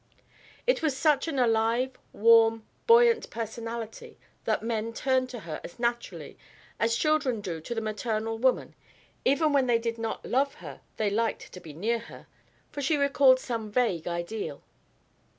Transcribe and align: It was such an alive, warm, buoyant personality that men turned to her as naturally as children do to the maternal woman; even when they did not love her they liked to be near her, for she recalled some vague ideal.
It 0.65 0.81
was 0.81 0.97
such 0.97 1.27
an 1.27 1.37
alive, 1.37 1.91
warm, 2.11 2.65
buoyant 2.87 3.29
personality 3.29 4.17
that 4.45 4.63
men 4.63 4.93
turned 4.93 5.29
to 5.29 5.41
her 5.41 5.61
as 5.63 5.77
naturally 5.77 6.39
as 6.79 6.95
children 6.95 7.39
do 7.39 7.61
to 7.61 7.75
the 7.75 7.81
maternal 7.81 8.39
woman; 8.39 8.73
even 9.25 9.53
when 9.53 9.67
they 9.67 9.77
did 9.77 9.99
not 9.99 10.25
love 10.25 10.55
her 10.55 10.81
they 10.97 11.11
liked 11.11 11.53
to 11.53 11.59
be 11.59 11.71
near 11.73 11.99
her, 11.99 12.25
for 12.71 12.81
she 12.81 12.97
recalled 12.97 13.39
some 13.39 13.69
vague 13.71 14.07
ideal. 14.07 14.63